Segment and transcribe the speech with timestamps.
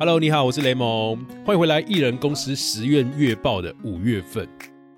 [0.00, 1.14] Hello，你好，我是雷蒙，
[1.44, 4.48] 欢迎回来艺人公司十月月报的五月份。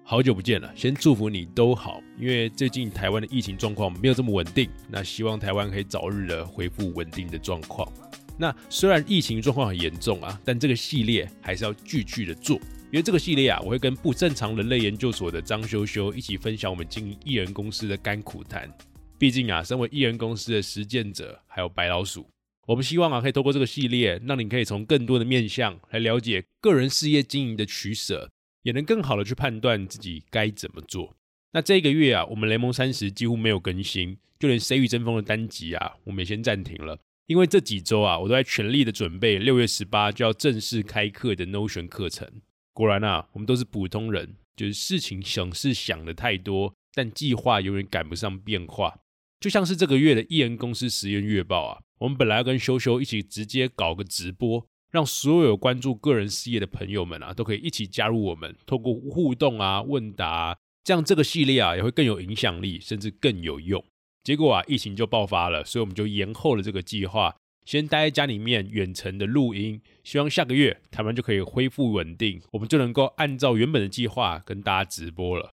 [0.04, 7.92] 好久不见了，先祝福你都好，因为最近台湾的疫情状况没有这么稳定，那希望台湾可以早日的恢复稳定的状况。
[8.38, 12.54] 那虽然疫情状况很严重啊，但这个系列还是要继续的做，
[12.92, 18.72] 因为这个系列啊，我会跟不正常人类研究所的张修修一起分享我们经营艺人公司的甘苦谈。
[19.18, 22.24] 毕竟啊，身为艺人公司的实践者，还有白老鼠。
[22.66, 28.30] 我们希望啊，可以透过这个系列，让你可以从更多的面向来了解个人事业经营的取舍，
[28.62, 31.16] 也能更好的去判断自己该怎么做。
[31.52, 36.96] 那这个月啊，我们雷蒙三十几乎没有更新，就连《谁与争锋》的单集啊，我们也先暂停了，
[37.26, 42.30] 因为这几周啊，我都在全力的准备六月十八就要正式开课的 Notion 课程。
[42.72, 49.00] 果然啊，我们都是普通人，就是事情想事想的太多，但计划永远赶不上变化。
[49.40, 51.80] 就像是这个月的艺人公司实验月报啊。
[52.02, 63.84] 我们本来要跟修修一起直接搞个直播，让所有关注个人事业的朋友们啊，都可以一起加入我们，透过互动啊、问答，这样这个系列啊也会更有影响力，甚至更有用。
[64.24, 75.52] 结果啊，疫情就爆发了，所以我们就延后了这个计划，先待在家里面远程的录音，希望下个月台湾就可以恢复稳定，我们就能够按照原本的计划跟大家直播了。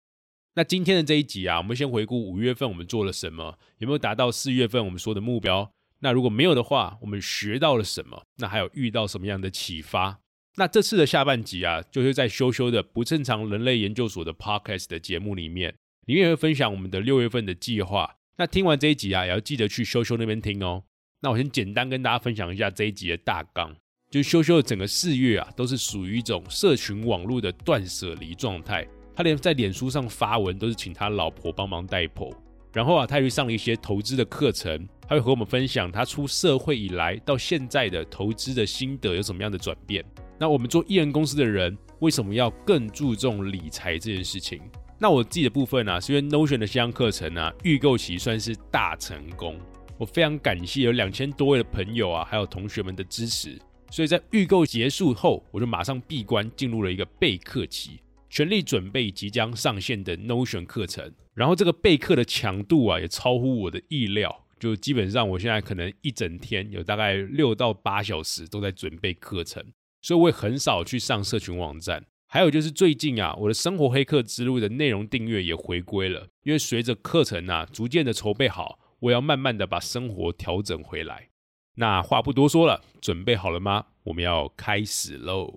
[0.55, 5.71] 那今天的这一集啊，我们先回顾五月份我们做了什么，有没有达到四月份我们说的目标？
[6.01, 8.23] 那如果没有的话，我们学到了什么？
[8.37, 10.21] 那还有遇到什么样的启发？
[10.57, 15.75] 那这次的下半集啊，就是在修修的不正常人类研究所的 podcast 的节目里面，
[16.07, 18.17] 里面会分享我们的六月份的计划。
[18.37, 20.85] 那听完这一集啊，也要记得去修修那边听哦。
[21.21, 23.75] 那我先简单跟大家分享一下这一集的大纲，
[24.11, 28.87] 就是修修的整个四月啊，都是属于一种社群网络的断舍离状态。
[29.17, 32.33] 他连在脸书上发文都是请他老婆帮忙代播。
[32.79, 40.05] 然后啊，他去上了一些投资的课程，他会和我们分享他出社会以来到现在的投资的心得有什么样的转变。
[40.39, 44.61] 那我们做艺人公司的人为什么要更注重理财这件事情？
[44.97, 49.57] 那我自己的部分呢，是因为 Notion 的线上课程啊，预购期算是大成功。
[49.99, 53.59] 我非常感谢有两千多位的朋友啊，还有同学们的支持。
[53.91, 61.13] 所以在预购结束后，我就马上闭关进入了一个备课期，全力准备即将上线的 Notion 课程。
[61.35, 64.45] 然后这个备课的强度啊，也超乎我的意料。
[64.59, 69.65] 就基本上，我现在可能一整天有大概六到八小时都在准备课程，
[70.03, 72.05] 所以我也很少去上社群网站。
[72.27, 81.29] 还有就是最近啊，我的生活黑客之路的内容订阅也回归了，因为随着课程啊逐渐的筹备好，我要慢慢的把生活调整回来。
[81.77, 83.87] 那话不多说了，准备好了吗？
[84.03, 85.55] 我们要开始喽！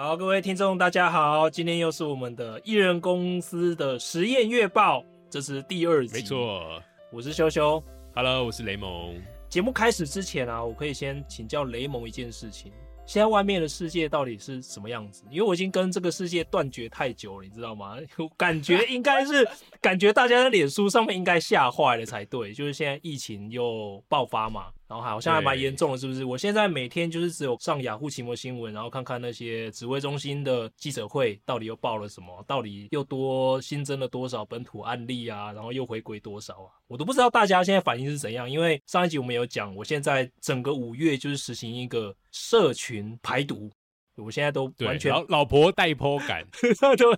[0.00, 6.14] 好，各位听众，大家好，今天又是我们的艺人公司的实验月报，这是第二集。
[6.14, 7.82] 没错，我是修修
[8.14, 9.20] ，Hello，我是雷蒙。
[9.48, 12.70] 节目开始之前啊，我可以先请教雷蒙一件事情：
[13.06, 15.24] 现在外面的世界到底是什么样子？
[15.32, 17.96] 因为我已经跟这个世界断绝太久了，你知道吗？
[18.38, 19.44] 感觉应该是，
[19.80, 24.66] 感觉大家的脸书上面应该吓坏了才对，就是现在疫情又爆发嘛。
[24.88, 26.24] 然后好像还蛮严重的，是不是？
[26.24, 38.50] 我现在每天就是只有上雅虎奇摩新闻，然后看看那些指挥中心的记者会到底又报了什么，到底又多新增了多少本土案例啊，然后又回归多少啊，我都不知道大家现在反应是怎样。
[38.50, 43.70] 因为上一集我们有讲，我现在整个五月就是实行一个社群排毒。
[44.18, 46.44] 我现在都完全老老婆带坡感，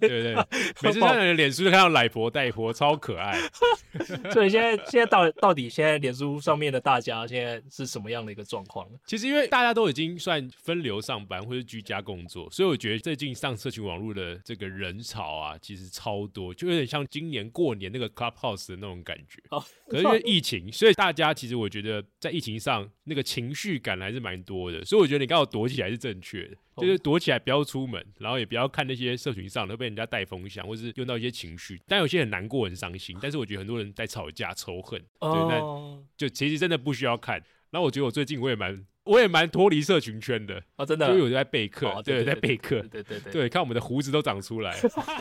[0.00, 0.34] 对对对，
[0.82, 3.38] 每次看到脸书就看到奶婆带坡，超可爱。
[4.32, 8.86] 所以现在现在到到底现在脸书上面的大家现在是什么样的一个状况？
[9.06, 19.42] 其实因为大家都已经算分流上班或者居家工作，所以我觉得最近上社群网络的这个人潮啊，其实超多，就有点像今年过年那个 Clubhouse 的那种感觉。
[19.50, 26.56] 哦，可是因为疫情，所以大家其实我觉得在疫情上那个情绪感还是蛮多的，所以我觉得你刚好躲起来是正确的。
[26.76, 31.80] 就是躲起来，不要出门，然后也不要看那些社群上都被人家带风向，或是用到一些情绪。
[31.86, 33.16] 但有些很难过、很伤心。
[33.20, 37.42] 但是我觉得很多人在吵架、仇恨，对，那就其实真的不需要看。
[37.70, 44.76] 然后我觉得我最近我也蛮，我也蛮脱离社群圈的，啊，真的就，有在备课哦，对，对在备课对，对对对，对，看我们的胡子都长出来，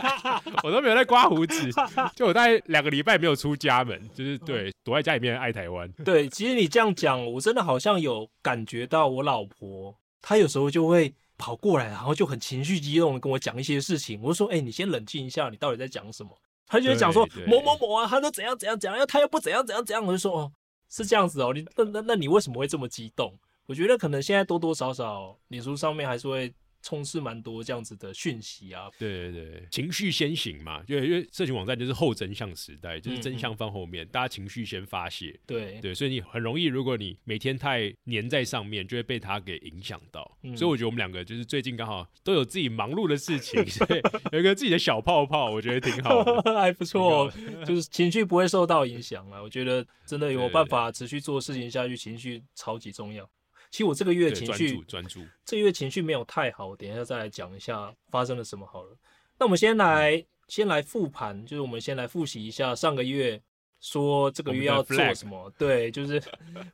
[0.63, 1.69] 我都没有在刮胡子，
[2.15, 5.87] 就我大概两个礼拜没有出家门，就是对，躲在家里面爱台湾。
[6.03, 14.21] 对，其实你这样讲，我真的好像有感觉到我老婆，她有时候就会跑过来，然后就很情绪激动的跟我讲一些事情。
[14.21, 16.29] 我就说：“哎、你先冷静一下，你到底在讲什么？”
[16.67, 20.05] 他就会讲说某某某啊，他都怎样怎样怎样，他又不怎样怎样怎样。
[20.05, 20.51] 我就说：“哦，
[20.89, 23.33] 是这样子哦，你那那那你为什么会这么激动？”
[23.65, 28.89] 我觉得可能现在多多少少，脸书上面还是会充斥蛮多这样子的讯息啊。
[28.97, 35.39] 对对对，情绪先行嘛，就因为社群网站就是后真相时代，就是嗯真相放后面，大家情绪先发泄。
[35.45, 40.37] 对，对，所以你很容易，如果你每天太黏在上面，就会被它给影响到。
[40.43, 46.55] 嗯所以我觉得我们两个就是最近刚好都有自己忙碌的事情，所 以有一个自己的小泡泡，我觉得挺好的。
[46.59, 47.33] 还不错哦，
[47.65, 49.41] 就是情绪不会受到影响啊。
[49.41, 53.29] 我觉得真的有对办法持续做事情下去，情绪超级重要。
[53.71, 55.25] 其实我这个月情绪注专注。
[55.45, 58.97] 这个月情绪没有太好，我等一下再来讲一下发生了什么好了。
[59.37, 63.41] 那我们先来先来复盘，就是我们先来复习一下上个月
[63.79, 66.21] 说这个月要做什么，对，就是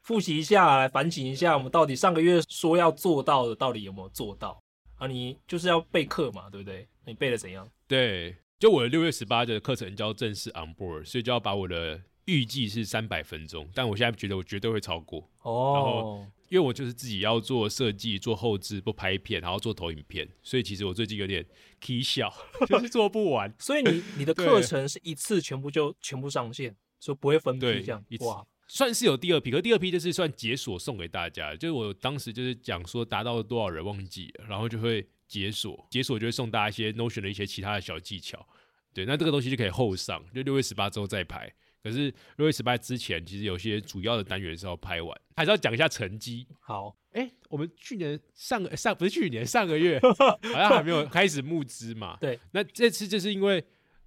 [0.01, 4.59] 复习一下，来反省一下我们到底上个月说要做到的，到底有没有做到
[4.97, 5.05] 啊？
[5.05, 6.87] 你就是要备课嘛，对不对？
[7.05, 7.67] 你备的怎样？
[7.87, 21.45] 对，就我的六月十八的课程就要正式 on board，所以就要把我的预计是三百分钟，但我现在觉得我绝对会超过，哦，因为我就是自己要做设计、做后置、不拍片，然后做投影片，所以其实我最近有点
[21.79, 22.31] k 笑，
[22.67, 23.53] 就是做不完。
[23.59, 38.47] 所以你你的课程是一次全部就全部上线，所以不会分批对这样哇，算是有第二批，可第二批就是算解锁送给大家，就是我当时就是讲说达到了多少人忘记了，然后就会解锁，解锁就会送大家一些 Notion 的一些其他的小技巧。
[38.93, 41.53] 对，那这个东西就可以后上，就六月十八之后再拍。
[41.85, 46.47] 可是六月十八之前，其实有些主要的单元是要拍完，还是要讲一下成绩。
[46.59, 52.17] 好，哎、我们去年上个上不是去年上个月 好像还没有开始募资嘛？
[52.19, 53.63] 对，那这次就是因为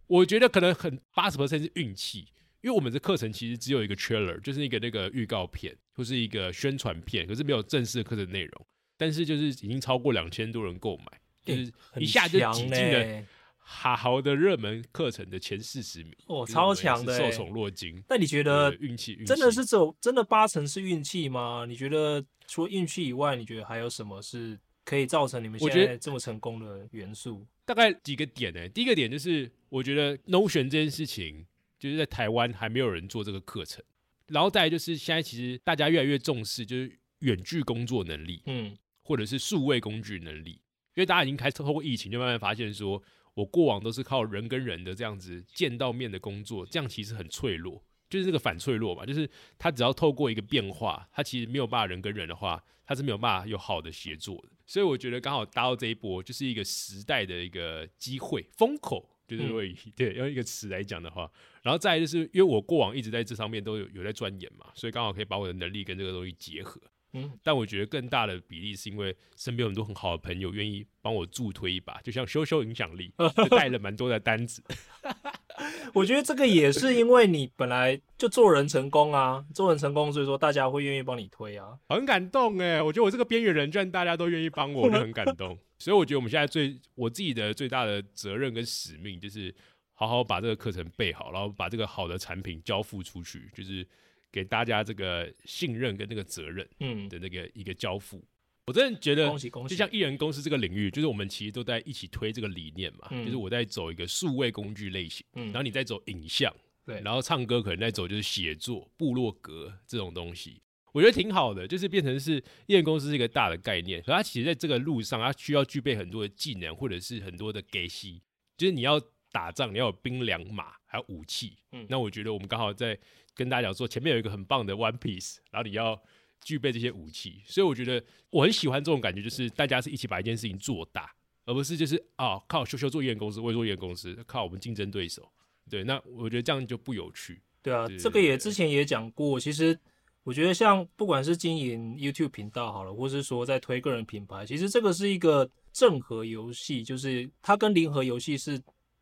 [0.08, 2.26] 我觉得可能很八十 percent 是运气，
[2.62, 8.66] 因为我们的课程其实只有一个 trailer，就是一个那个预告片或是一个宣传片，可是没有正式的课程内容。
[8.96, 11.04] 但是就是已经超过两千多人购买，
[11.44, 13.26] 就是一下就挤进了呢
[13.70, 17.30] 好好的热门课程的前四十名，哦，超强的欸。
[17.30, 18.02] 受宠若惊。
[18.08, 21.66] 那你觉得运气真的是走真的八成是运气吗？
[21.68, 27.46] 你觉得除了运气以外，你觉得还有什么是可以造成你们现在这么成功的元素？
[27.66, 31.44] 大概几个点呢、第一个点就是，我觉得 Notion 这件事情，
[31.78, 33.84] 就是在台湾还没有人做这个课程。
[34.28, 40.52] 然后再来就是，现在其实大家越来越重视，就是远距工作能力，嗯，或者是数位工具能力。
[40.94, 43.00] 因为大家已经开始透过疫情，就慢慢发现说，
[43.38, 47.80] 我过往都是靠人跟人的这样子见到面的工作，这样其实很脆弱，
[48.10, 54.48] 就是这个反脆弱嘛，就是他只要透过一个变化，他其实没有办法人跟人的话，他是没有办法有好的协作的。
[54.66, 59.08] 所以我觉得刚好搭到这一波，就是一个时代的一个机会，风口。
[59.28, 61.30] 就是如果以、对用一个词来讲的话，
[61.62, 66.80] 然后再来就是因为我过往一直在这上面都有有在钻研嘛，所以刚好可以把我的能力跟这个东西结合。
[67.12, 74.62] 嗯，但我觉得更大的比例是因为身边有很多很好的朋友愿意帮我助推一把，就像修修影响力，就带了蛮多的单子。
[75.94, 81.78] 我觉得这个也是因为你本来就做人成功啊，做人成功，所以说大家会愿意帮你推啊。
[81.88, 85.58] 很感动哎，我觉得我这个边缘人，居然大家都愿意帮我，我就很感动。
[85.78, 89.52] 所以我觉得我们现在最我自己的最大的责任跟使命，就是
[89.94, 93.84] 好好把这个课程备好，然后把这个好的产品交付出去，就是
[94.30, 98.24] 给大家这个信任跟那个责任嗯，的那个一个交付。
[98.66, 99.74] 我真的觉得恭喜恭喜！
[99.74, 103.24] 就像艺人公司这个领域，就是我们其实都在一起推这个理念嘛，嗯。
[103.24, 105.46] 就是我在走一个数位工具类型，嗯。
[105.46, 107.00] 然后你在走影像，对。
[107.00, 110.60] 然后唱歌可能在走就是写作、部落格这种东西，
[110.92, 112.36] 我觉得挺好的，就是变成是
[112.66, 118.20] 艺人公司是一个大的概念，可它其实在这个路上，它需要具备很多的技能，或者是很多的给息，
[118.58, 119.00] 就是你要
[119.30, 121.56] 打仗，你要有兵粮马，还有武器。
[121.72, 122.98] 嗯那我觉得我们刚好在
[123.34, 126.00] 跟大家讲说，前面有一个很棒的 One Piece，然后你要
[126.40, 131.12] 具备这些武器，所以我觉得我很喜欢这种感觉，就是大家是一起把一件事情做大，
[131.44, 135.30] 而不是就是啊靠修修做艺人公司，我也做艺人公司，靠我们竞争对手。
[135.70, 137.42] 对，那我觉得这样就不有趣。
[137.62, 139.38] 对啊，这个也之前也讲过。
[139.38, 139.78] 其实
[140.22, 148.58] 我觉得像不管是经营 YouTube 频道好了，或是说在推个人品牌，其实这个是一个正和游戏，就是它跟零和游戏是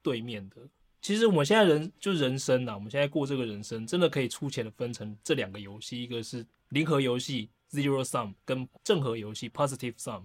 [0.07, 0.57] 对面的。
[1.03, 10.23] 其实我们现在人就人生啊，我们现在过这个人生，真的可以粗浅的分成这两个游戏，一个是零和游戏 （zero sum） 跟正和游戏 （positive sum）。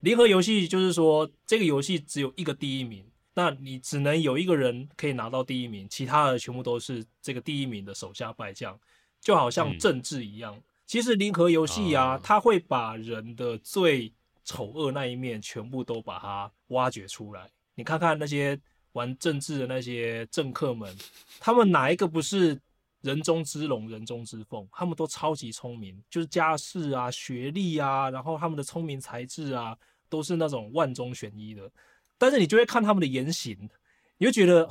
[0.00, 8.78] 零和游戏就是说，这个游戏只有一个第一名，那你只能有一个人可以拿到第一名，其他的全部都是这个第一名的手下败将，
[9.20, 10.56] 就好像嗯政治一样。
[10.86, 14.12] 其实零和游戏啊啊，它会把人的最
[14.44, 17.48] 丑恶那一面全部都把它挖掘出来。
[17.74, 18.58] 你看看那些
[18.94, 20.92] 玩政治的那些政客们，
[21.38, 22.58] 他们哪一个不是
[23.02, 24.66] 人中之龙、人中之凤？
[24.72, 29.76] 他们都超级聪明，就是家世啊、学历啊，然后他们的聪明才智啊，
[30.08, 31.70] 都是那种万中选一的。
[32.16, 33.56] 但是你就会看他们的言行，
[34.16, 34.68] 你就觉得、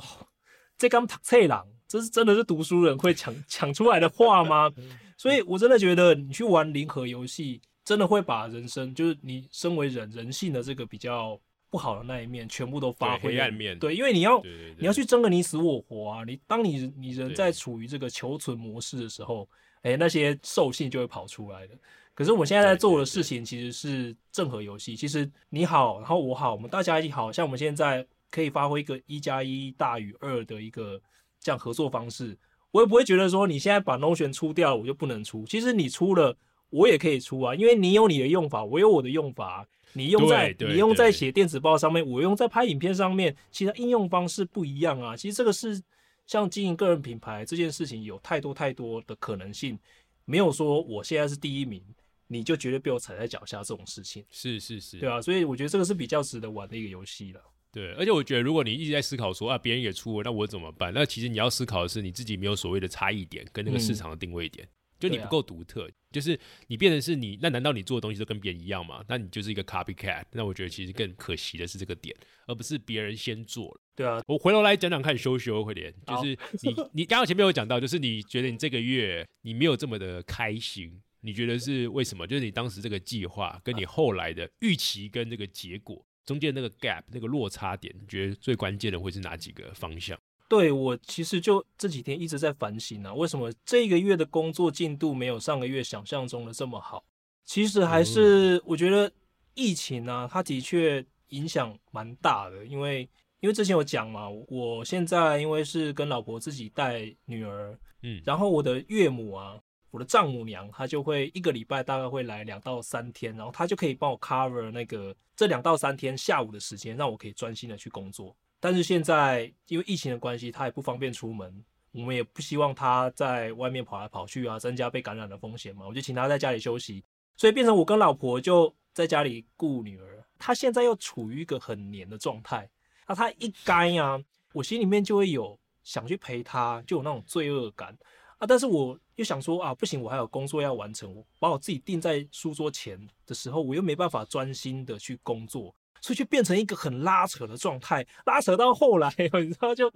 [0.76, 4.72] 这刚读册郎，这是真的是读书人会讲讲出来的话吗？
[5.16, 11.38] 所以我真的觉得你去玩零和游戏，真的会把人生，就是你身为人人性的这个比较
[11.74, 14.40] 不好的那一面，全部都发挥暗面对，因为你要
[14.78, 16.24] 你要去争个你死我活啊！
[16.24, 19.48] 你当你你人在处于这个求存模式的时候，
[19.82, 21.74] 哎、那些兽性就会跑出来的。
[22.14, 31.02] 可是我现在在做的事情其实是正和游戏，其实你好，然后我好，我们大家一起好，像我们现在可以发挥一个一加一大于二的一个
[31.40, 32.38] 这样合作方式。
[32.70, 35.44] 我也不会觉得说你现在把 Notion 出掉了，我就不能出。
[35.44, 36.36] 其实你出了，
[36.70, 39.66] 我也可以出啊，因为你有你的用法，我有我的用法。
[39.94, 45.16] 你用在你用在写电子报上面，我用在拍影片上面，其实应用方式不一样啊。
[45.16, 45.80] 其实这个是
[46.26, 49.78] 像经营个人品牌这件事情，有太多太多的可能性，
[50.24, 51.82] 没有说我现在是第一名，
[52.26, 55.22] 你就绝对被我踩在脚下这种事情，是是是，对啊。
[55.22, 57.40] 所以我觉得这个是比较值得玩的一个游戏了。
[57.70, 60.92] 对，而且我觉得，如果你一直在思考说啊，别人也出了，那我怎么办？
[60.94, 64.68] 那其实你要思考的是你自己没有所谓的差异点跟那个市场的定位点，
[65.08, 69.04] 就你不够独特，就是你变成是你，那难道你做的东西都跟别人一样吗？
[69.08, 70.24] 那你就是一个 copycat。
[70.32, 73.80] 那我觉得其实更可惜的是这个点，而不是别人先做了。
[73.94, 82.26] 对啊，我回头来讲讲看，修修会点，就是你 你刚刚前面有讲到，就是你觉得你这个月你没有这么的开心，你觉得是为什么？
[82.26, 90.18] 就是你当时这个计划跟你后来的预期跟这个结果中间那个 gap 那个落差点，你觉得最关键的会是哪几个方向？
[90.56, 97.04] 对我其实就这几天一直在反省啊，为什么这个月的工作进度没有上个月想象中的这么好？
[97.44, 99.10] 其实还是我觉得
[99.54, 103.00] 疫情啊，它的确影响蛮大的，因为
[103.40, 109.58] 因为之前有讲嘛，我现在因为是跟老婆自己带女儿，嗯，然后我的岳母啊，
[109.90, 118.36] 我的丈母娘，她就会一个礼拜大概会来两到三天，然后她就可以帮我 cover 那个这两到三天下午的时间，让我可以专心的去工作。
[118.64, 127.04] 但是现在因为疫情的关系，她也不方便出门，我们也不希望她在外面跑来跑去啊，增加被感染的风险嘛，我就请她在家里休息，
[127.36, 130.24] 所以变成我跟老婆就在家里顾女儿。
[130.38, 132.66] 她现在又处于一个很黏的状态，
[133.06, 134.18] 那她一该啊，
[134.54, 137.94] 我心里面就会有想去陪她，就有那种罪恶感。
[138.38, 149.08] 啊，但是我又想说啊，不行，我还有工作要完成，我把我自己定在书桌前的时候，我又没办法专心的去工作，所以就变成一个很拉扯的状态，拉扯到后来，
[149.42, 149.90] 你知道就，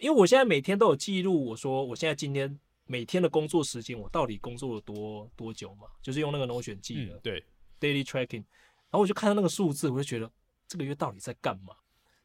[0.00, 7.44] 因为我现在每天都有记录，我说我现在今天每天的工作时间，我到底工作了多多久嘛，就是用那个 Notion 记的、嗯，对
[7.78, 8.42] ，daily tracking，
[8.90, 10.28] 然后我就看到那个数字，我就觉得
[10.66, 11.72] 这个月到底在干嘛？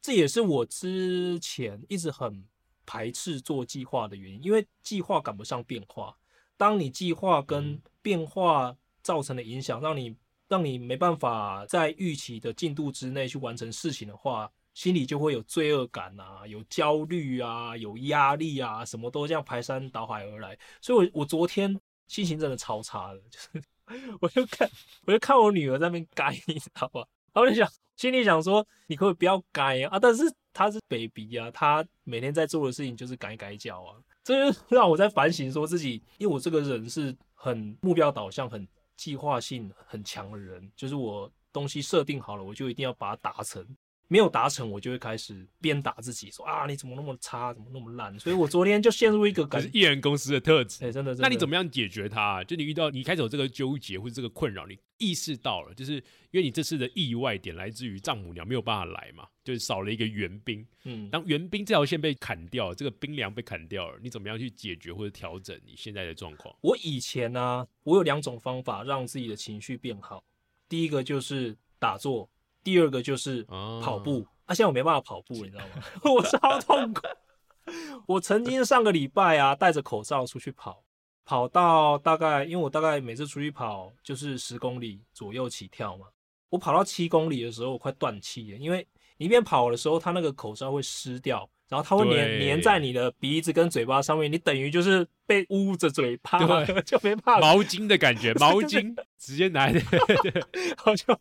[0.01, 2.43] 这也是我之前一直很
[2.83, 6.17] 排斥做计划的原因，因为计划赶不上变化。
[6.57, 10.15] 当你计划跟变化造成的影响，让你
[10.49, 20.57] 让你没办法在预期的进度之内去完成事情的话，心里就会有罪恶感啊，有焦虑啊，有压力啊，什么都这样排山倒海而来。
[20.81, 23.63] 所以我我昨天心情真的超差的，就是
[24.19, 24.69] 我就看
[25.05, 27.05] 我就看我女儿在那边改，你知道吧？
[27.31, 29.89] 然后就想，心里想说，你可不可以不要改啊？
[29.91, 38.67] 啊，但是她是 baby 啊，她每天在做的事情就是改改脚啊，这就让我在反省说自己，因为我这个人是很目标导向、很
[38.99, 43.65] 计划性很强的人，就是我东西设定好了，我就一定要把它达成。
[44.09, 48.19] 没有达成，我就会开始鞭打自己，说啊，你怎么那么差，怎么那么烂？
[48.19, 50.83] 所以我昨天就陷入一个感这是，艺人公司的特质。
[50.83, 51.51] 哎、真的，那你怎么？
[51.51, 55.93] 么样解决它、就你遇到你开始有这个纠结或者这个困扰，你意识到了，就是
[56.31, 60.65] 因为你这次的意外点来自于丈母娘没有办法来嘛，就是少了一个援兵。
[60.85, 66.55] 嗯，当援兵这条线被砍掉，这个兵粮被砍掉了，你怎么样去解决或者调整你现在的状况？
[66.61, 70.23] 我以前呢、我有两种方法让自己的情绪变好。
[70.67, 72.29] 第一个就是打坐，
[72.69, 74.25] 第二个就是啊跑步。
[74.45, 75.83] 啊，现在我没办法跑步，你知道吗？
[76.05, 77.01] 我超痛苦。
[78.07, 80.83] 我曾经上个礼拜啊，戴着口罩出去跑，
[81.23, 86.05] 跑到大概，因为我大概每次出去跑就是十公里左右起跳嘛。
[86.49, 99.73] 我跑到七公里的时候，我快断气了，因为你一边跑的时候，它那个口罩会湿掉，然后它会粘对粘在你的鼻子跟嘴巴上面，你等于就是被捂着嘴巴，对就没办法 毛巾的感觉， 毛巾直接拿来，
[100.85, 101.19] 我就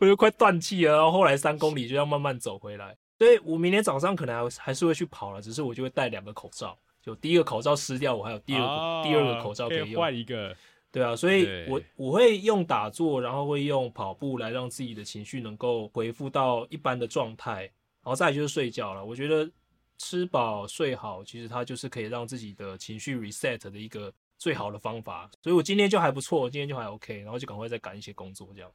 [0.00, 10.00] 我就快断气了，然后后来三公里就要慢慢走回来，所以我明天早上可能还还是会去跑了，只是我就会戴两个口罩，就第一个口罩湿掉，我还有第二个、哦第二个口罩可可以用。
[10.00, 10.56] 换一个。
[10.92, 17.70] 对啊，所以我我会用打坐，然后会用跑步来让自己的情绪能够恢复到一般的状态，然
[18.04, 19.02] 后再来就是睡觉了。
[19.02, 19.50] 我觉得
[19.98, 25.30] 吃饱睡好，其实它就是可以让自己的情绪 reset 的一个最好的方法。
[25.42, 28.70] 所以我今天就还不错，今天就还 OK，然后就赶快再赶一些工作这样。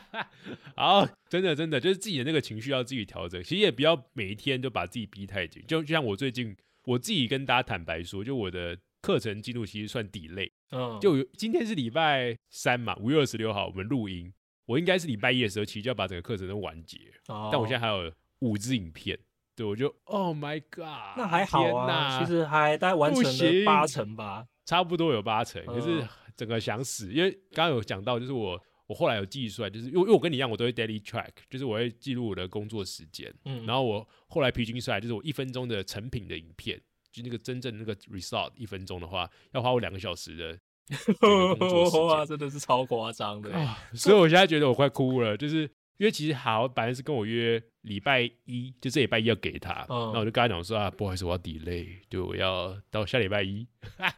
[0.76, 5.64] 好，真的真的就是自己的那个情绪要自己调整，其实也不要每一天都把自己逼太紧。
[5.66, 14.32] 就就像我最近，我自己跟大家坦白说，就我的课程进度其实算 delay，嗯，就今天是礼拜三嘛，五月二十六号我们录音，
[14.66, 16.98] 我应该是礼拜一的时候其实就要把整个课程都完结，
[17.28, 19.18] 哦但我现在还有五支影片，
[19.58, 24.46] 对我就 Oh my God，那还好天啊，其实还大概完成了八成吧。
[24.64, 40.56] 差不多有八成，可是嗯整个想死，因为刚刚有讲到，就是我我后来有记出来，就是因为因为我跟你一样，我都会 daily track，就是我会记录我的工作时间，嗯，然后我后来平均出来，就是我一分钟的成品的影片，就那个真正那个 result 一分钟的话，要花我两个小时的
[42.06, 43.52] 哇，真的是超夸张的。
[43.52, 45.62] 啊，所以我现在觉得我快哭了，就是
[45.96, 53.66] 因为其实好本来是跟我约礼拜一，就这礼拜一要给他，嗯那我就跟他讲说啊，不好意思，我要 delay，就我要到下礼拜一。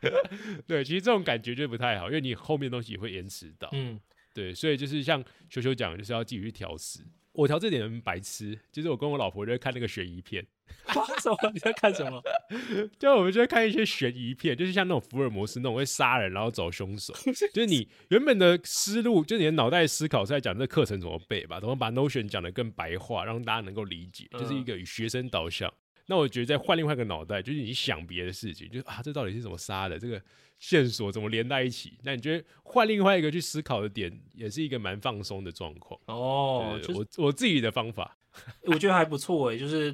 [0.67, 3.69] 对，其实这种感觉就不太好，因为你后面的东西也会延迟到。
[3.73, 3.99] 嗯，
[4.35, 7.01] 对，所以就是像球球讲，就是要自己去调试。
[7.41, 10.47] 我调这点很白痴，就是我跟我老婆就会看那个悬疑片，
[11.23, 11.37] 什么？
[11.55, 12.23] 你在看什么？
[13.01, 17.15] 就我们就会看一些悬疑片，就是像那种福尔摩斯那种会杀人然后找凶手，
[17.55, 25.73] 就是你原本的思路，就是你的脑袋思考是在讲这课程怎么背吧，怎么把 Notion 讲的更白话，让大家能够理解，就是一个以学生导向。
[26.07, 29.99] 那我觉得再换另外一个脑袋，就是你想别的事情，就是啊，这到底是怎么杀的？
[29.99, 30.21] 这个
[30.61, 31.95] 线索怎么连在一起？
[32.05, 35.99] 那你觉得换另外一个去思考的点，也是一个蛮放松的状况。
[36.05, 38.17] 哦，就是我我自己的方法。
[38.63, 39.93] 我觉得还不错诶，就是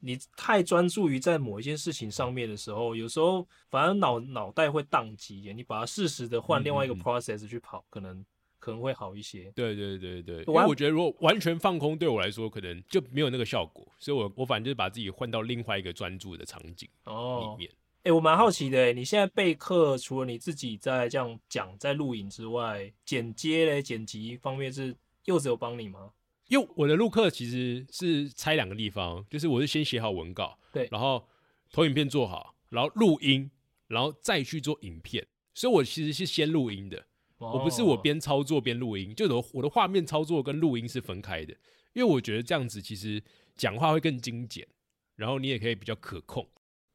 [0.00, 8.24] 你太专注于在某一件事情上面的时候，有时候反而脑脑袋会宕机耶，你把它适时的换另外一个 process 去跑，可能
[8.58, 9.52] 可能会好一些。
[9.54, 17.70] 对对对对，因为我觉得如果完全放空，对我来说可能就没有那个效果，所以我我反正就是把自己换到另外一个专注的场景里哦，面。
[18.08, 24.96] 哎、我蛮好奇的诶，你现在备课除了你自己在这样讲在录影之外，剪接嘞、剪辑方面是
[25.26, 26.12] 柚子有帮你吗？
[26.46, 31.28] 因为我的录课其实是拆两个地方，就是我是先写好文稿，对然后
[31.70, 33.50] 投影片做好，然后录音，
[33.88, 37.04] 然后再去做影片，所以我其实是先录音的，
[37.36, 41.52] 我不是我哦边操作边录音，就我的我的画面操作跟录音是分开的，
[41.92, 43.22] 因为我觉得这样子其实
[43.54, 44.66] 讲话会更精简，
[45.14, 46.48] 然后你也可以比较可控。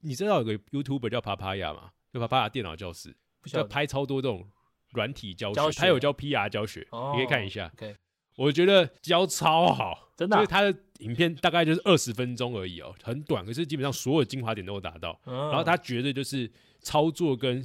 [0.03, 1.91] 你知道有个 YouTuber 叫帕帕亚吗？
[2.11, 4.47] 就帕帕亚电脑教室，不晓得就拍超多这种
[4.91, 7.71] 软体教学，他有教 PR 教学，哦你可以看一下。
[8.35, 15.19] 我觉得教超好，真的啊就是他的影片大概就是二十分钟而已哦，很短，可是基本上所有精华点都有达到。
[15.25, 17.63] 嗯，然后他绝对就是操作跟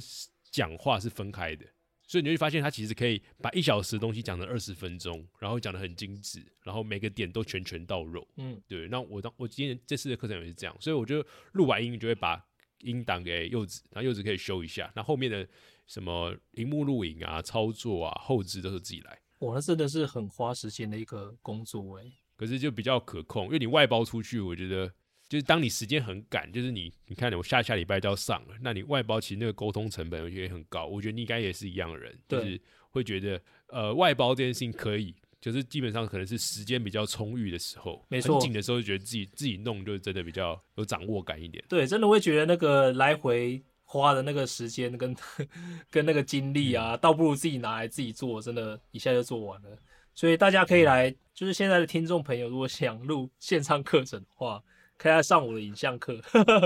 [0.51, 1.65] 讲话是分开的，
[2.09, 8.27] 所以你会发现他其实可以把一小时的东西讲成二十分钟，然后讲的很精致，然后每个点都拳拳到肉。
[8.37, 12.43] 嗯对，那我当我今天这次的课程也是这样，所以我就录完音就会把
[12.79, 15.47] 音档给柚子，然后柚子可以修一下，那后面的
[15.85, 19.19] 什么荧幕录影啊、操作啊、后置都是自己来。
[19.41, 22.11] 哇那真的是很花时间的一个工作诶。
[22.35, 24.91] 可是就比较可控，因为你外包出去，我觉得
[25.29, 30.87] 就是当你时间很赶，就是你你看我下下礼拜就要上了，那你外包其实那个沟通成本也很高。
[30.87, 41.63] 我觉得你应该也是一样的人，就是会觉得呃外包这件事情可以，就是基本上可能是时间比较充裕的时候，没错紧的时候就觉得自己自己弄就是真的比较有掌握感一点。
[41.69, 45.15] 对，真的会觉得那个来回花的那个时间跟
[45.91, 49.69] 跟那个精力啊，倒不如自己拿来自己做，真的一下就做完了。
[50.15, 54.61] 所以大家可以来，就是现在的听众朋友，如果想录线上课程的话，
[54.99, 56.19] 可以来上我的影像课。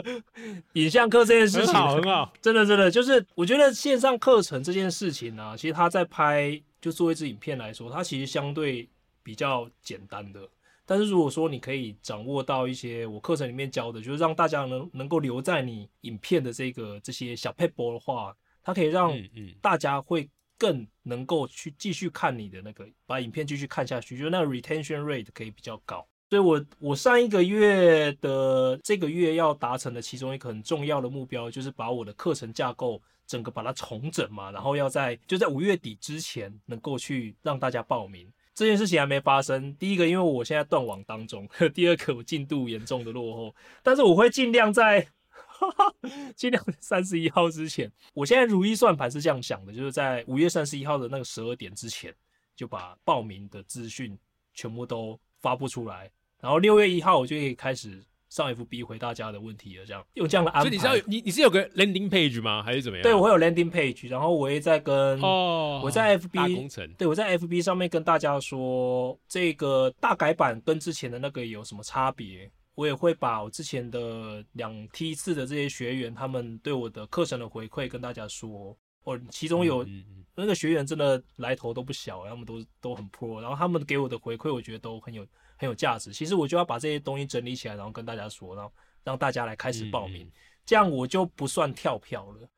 [0.74, 8.90] 影像课这件事很情，好很好，真的真的就是，我觉得线上课程这件事情啊，其实他在拍就做一支影片来说，它其实相对
[9.22, 10.42] 比较简单的。
[10.86, 19.18] 但是如果说你可以掌握到一些我课程里面教的，就是让大家能能够留在你影片的这个这些小 p a p e 的话，它可以让
[19.62, 26.06] 大家会更能够去继续看你的那个，把影片继续看下去，就是那个 retention rate 可以比较高。
[26.34, 38.28] 所以我我上一个月的这个月要达成的其中一个很重要的目标，就是把我的课程架构整个把它重整嘛，然后要在就在五月底之前能够去让大家报名。
[38.56, 39.76] 这件事情还没发生。
[39.76, 43.56] 第一个，因为我现在断网当中； 第二个，我进度严重的落后。
[43.84, 45.94] 但是我会尽量在哈哈
[46.36, 47.92] 尽量三十一号之前。
[48.16, 52.12] 我现在如意算盘是这样想的，就是在五月三十一号的那个十二点之前，
[52.56, 54.18] 就把报名的资讯
[54.56, 56.10] 全部都发布出来。
[56.44, 60.70] 然后六月一号我就可以开始上 FB 回大家的问题了，这样用这样的安排。
[60.70, 62.62] 所以你是要有你你是有个 landing page 吗？
[62.62, 63.02] 还是怎么样？
[63.04, 72.52] 对我会有 landing page，然后我也在跟哦，我在 FB 工程对我在 FB 上面跟大家说，这个大改版跟之前的那个有什么差别？
[72.76, 78.78] 我也会把我之前的两梯次的这些学员他们对我的课程的回馈跟大家说。
[79.06, 79.86] 我其中有
[80.34, 85.28] 那个学员真的来头都不小，他们都都很 pro，然后他们给我的回馈，我觉得都很有
[85.64, 86.12] 很有价值。
[86.12, 88.72] 其实我就要把这些东西整理起来，然后跟大家说，然后
[89.04, 90.30] 让大家来开始报名，
[90.66, 92.50] 这样我就不算跳票了，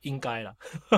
[0.00, 0.56] 应该啦，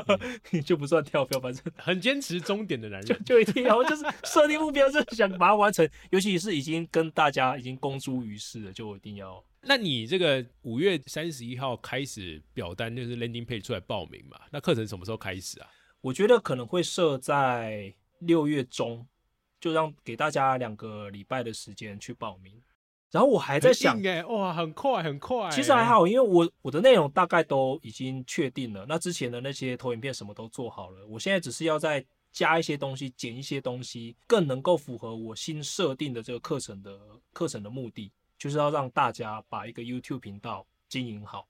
[0.64, 3.24] 就不算跳票，反正很坚持终点的男就人。
[3.24, 9.44] 就一定要就是设定目标，就是想把它完成，尤其是已经跟大家已经公诸于世了，就一定要。
[9.62, 14.40] 那你这个五月三十一号开始表单就是 landing page 出来报名嘛？
[14.50, 15.68] 那课程什么时候开始啊？
[16.00, 19.06] 我觉得可能会设在六月中，
[19.60, 22.60] 就让给大家两个礼拜的时间去报名。
[23.10, 25.50] 然后我还在想哇，很快很快。
[25.50, 36.96] 其实还，好，因为我我的内容大概都已经确定了，那之前的那些投影片什么都做好了，我现在只是要再加一些东西，剪一些东西，更能够符合我新设定的这个课程的
[37.32, 41.48] 课程的目的，就是要让大家把一个 YouTube 频道经营好。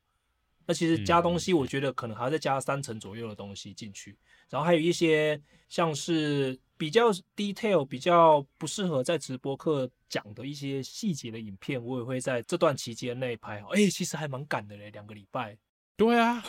[0.70, 4.16] 那其实加东西，我觉得可能还要再加三成左右的东西进去，
[4.48, 5.37] 然后还有一些
[5.68, 13.70] 像是比较 detail、比较不适合在直播课讲的一些细节的影片，我也会在这段期间内拍好。
[13.70, 15.59] 哎、其实还蛮赶的嘞，两个礼拜。
[15.96, 16.40] 对啊，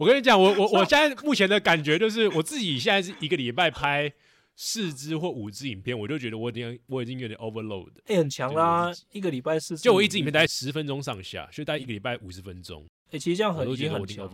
[0.00, 4.12] 我跟你讲，我我我现在目前的感觉就是，我自己现在是一个礼拜拍
[4.56, 7.92] 四支或五支影片，我就觉得我已经我已经有点 overload 了。
[8.06, 12.84] 哎、很强啦，一个礼拜四，就我一支影片大概十分钟上下，所以大概一个礼拜五十分钟，
[13.16, 14.28] 哎、其实这样很已经经很强。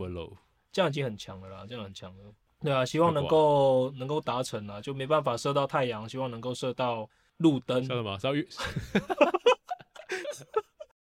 [0.73, 2.25] 这样已经很强了啦，这样很强了。
[2.61, 7.87] 对啊，希望能太够能够达成啊，就没办法射到太阳，希望能够射到路灯。
[7.87, 8.19] 叫什么？
[8.19, 8.47] 稍微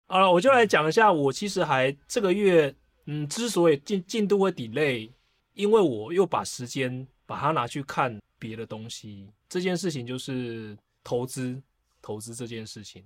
[0.06, 2.74] 好了，我就来讲一下，我其实还这个月，
[3.06, 5.10] 嗯，之所以进进度会 delay，
[5.54, 9.30] 因为我又把时间把它拿去看别的东西。
[9.48, 11.62] 这件事情就是投资，
[12.00, 13.04] 投资这件事情。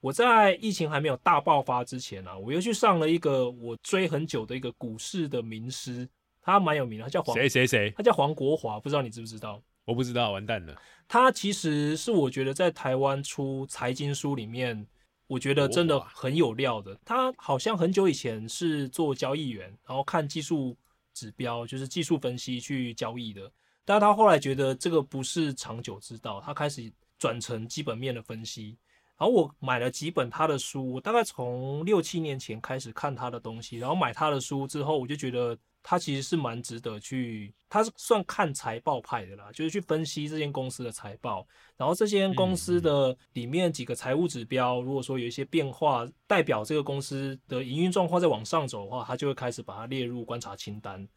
[0.00, 6.08] 我在疫情还没有大爆发之前啊，我又去上了一个我追很久的一个股市的名师，
[6.40, 7.92] 他蛮有名的，他叫黄，谁谁谁？
[7.96, 9.60] 他叫黄国华，不知道你知不知道？
[9.84, 10.76] 我不知道，完蛋了。
[11.08, 14.86] 他其实是我觉得在台湾出财经书里面，
[15.26, 16.96] 我觉得真的很有料的。
[17.04, 20.76] 他好像很久以前是做交易员，然后看技术
[21.14, 23.50] 指标，就是技术分析去交易的。
[23.84, 28.76] 但他后来觉得这个不是长久之道，他开始转成基本面的分析。
[29.18, 51.08] 然后我买了几本他的书，我大概从六七年前开始看他的东西，然后买他的书之后，我就觉得他其实是蛮值得去，他是算看财报派的啦，就是去分析这间公司的财报，然后这间公司的里面几个财务指标，如果说有一些变化，代表这个公司的营运状况在往上走的话，他就会开始把它列入观察清单。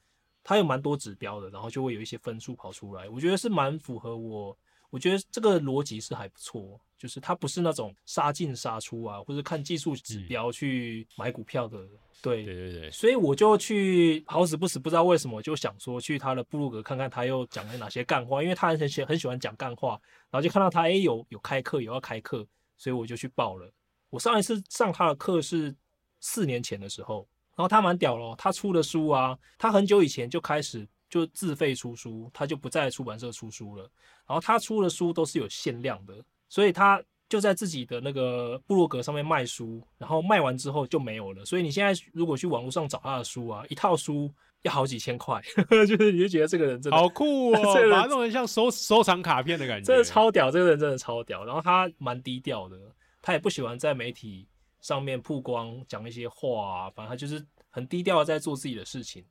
[0.42, 4.58] 它有蛮多指标的，然后就会有一些分数跑出来，我觉得是蛮符合我，
[4.90, 11.78] 我觉得这个逻辑是还不错，就是他不是那种杀进杀出啊，或者看技术指标去买股票的，
[12.22, 22.46] 对对对对，所以我就去好死不死，不知道为什么就想说去他的部落格看看他又讲了哪些干话，因为他很喜很喜欢讲干话，然后就看到他诶有有开课有要开课，
[22.78, 23.72] 所以我就去报了。
[24.10, 25.74] 我上一次上他的课是
[26.20, 33.84] 四年前的时候，然后他蛮屌咯，他出的书啊，他很久以前就开始就自费出书，他就不在出版社出书了，
[34.28, 36.14] 然后他出的书都是有限量的，
[36.50, 41.46] 所以他就在自己的那个部落格上面卖书，然后卖完之后就没有了。
[41.46, 44.34] 所以你现在如果去网络上找他的书啊，一套书
[44.64, 45.42] 要好几千块，
[45.88, 51.46] 就是你就觉得这个人真的好酷哦， 这个把它弄成像收收藏卡片的感觉，真的超屌，这个人真的超屌。
[51.46, 52.76] 然后他蛮低调的，
[53.22, 54.48] 他也不喜欢在媒体
[54.82, 59.24] 上面曝光讲一些话啊，反正他就是很低调的在做自己的事情。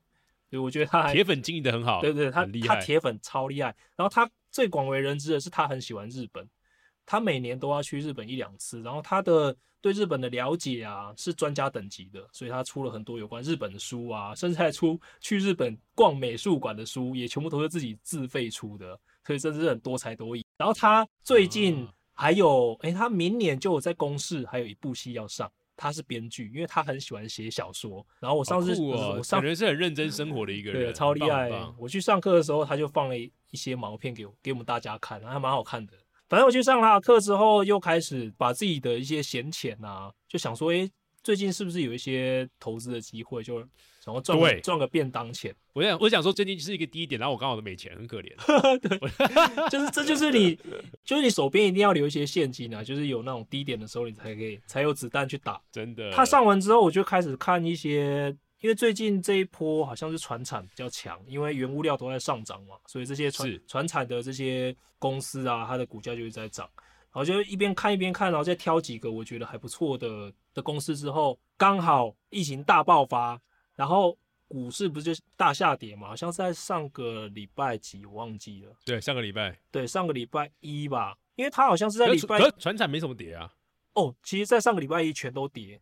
[0.50, 2.46] 所以我觉得他还铁粉经营的很好，对对，他。
[2.64, 3.74] 他铁粉超厉害。
[3.96, 6.48] 然后他最广为人知的是，他很喜欢日本，
[7.11, 8.83] 他每年都要去日本一两次。
[8.83, 20.44] 然后他的对日本的了解啊，是专家等级的，所以他出了很多有关日本的书啊，甚至还出去日本逛美术馆的书，也全部都是自己自费出的，所以真的是很多才多艺。
[20.59, 25.51] 然后他最近啊还有，诶，他明年就有在公视还有一部戏要上。
[25.81, 28.05] 他是编剧，因为他很喜欢写小说。
[28.18, 31.77] 然后我上次、哦我上感觉是很认真生活的一个人，对，超厉害棒棒。
[31.79, 35.92] 我去上课的时候，他就放了一一些毛片给我给我们大家看，还蛮好看的。
[36.28, 40.90] 反正我去上他的课之后，又开始把自己的一些闲钱啊，就想说，诶，
[41.22, 43.42] 最近是不是有一些投资的机会？
[43.42, 43.60] 就
[44.00, 48.32] 想要赚个赚个便当钱，我想我想说最近是一个低点，然后我刚好都没钱，很可怜。
[48.78, 50.58] 对就是这就是你，
[51.04, 55.60] 就是你手边一定要留一些现金啊，就是有那种低点的时候，你才可以才有子弹去打。
[55.72, 56.10] 真的。
[56.12, 66.68] 他上完之后，我就开始看一些，因为最近这一波好像是船产比较强，因为原物料都在上涨嘛，所以这些船是船产的这些公司啊，它的股价就一直在涨。
[67.11, 73.40] 然后就一边看一边看，然后再挑几个我觉得还不错的的公司之后，刚好疫情大爆发，
[73.75, 74.16] 然后
[74.47, 76.07] 股市不是就大下跌嘛？
[76.07, 83.53] 好像是在上个礼拜几我忘记了，对上个礼拜，对，上个礼拜一吧，因为它好像是在可是礼拜可是船产没什么跌啊。
[83.94, 85.81] 哦，其实，在上个礼拜一全都跌，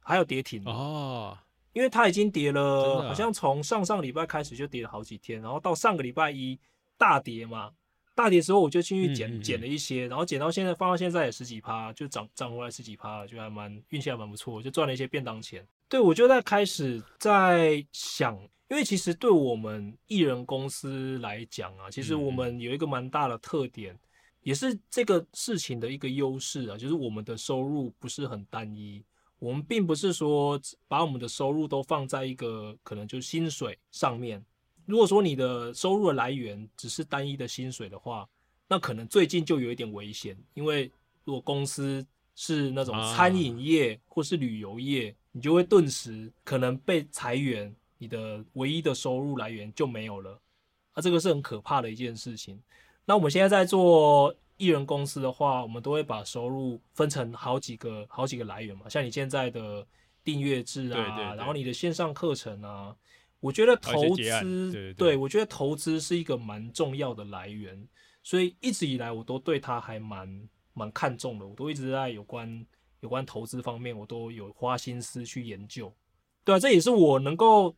[0.00, 1.36] 还有跌停哦，
[1.78, 6.58] 因为它已经跌了，啊好像从上上礼拜开始就跌了好几天，然后到上个礼拜一
[6.96, 7.70] 大跌嘛，
[8.16, 15.64] 大跌之后我就进去捡嗯嗯嗯捡了一些，然后捡到现在放到现在也十几趴，就涨涨回来十几趴，就还蛮运气还蛮不错，就赚了一些便当钱。
[15.88, 18.36] 对我就在开始在想，
[18.68, 23.96] 因为其实对我们艺人公司来讲啊，其实我们有一个蛮大的特点。
[24.40, 29.04] 也是这个事情的一个优势啊，就是我们的收入不是很单一，
[29.38, 34.44] 我们并不是说把我们的收入都放在一个可能就是薪水上面。
[34.84, 38.28] 如果说你的收入的来源只是单一的薪水的话，
[38.66, 40.90] 那可能最近就有一点危险，因为
[41.24, 50.40] 如果公司是那种啊餐饮业或是旅游业，你就会顿时可能被裁员，你的唯一的收入来源就没有了，
[50.94, 52.60] 啊，这个是很可怕的一件事情。
[53.04, 59.86] 那我们现在在做艺人公司的话，我们都会把收入分成好几个好几个来源嘛，像你现在的
[60.22, 62.94] 订阅制啊，对对对然后你的线上课程啊，
[63.40, 67.88] 我觉得投资，对我觉得投资是一个蛮重要的来源，
[68.22, 72.66] 所以一直以来我都对它还蛮蛮看重的，我都一直在有关
[73.00, 75.94] 有关投资方面，我都有花心思去研究。
[76.44, 77.74] 对啊，这也是我能够